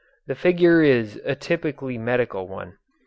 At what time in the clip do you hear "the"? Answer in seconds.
0.25-0.33